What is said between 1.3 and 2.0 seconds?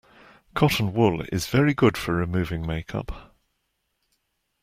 is very good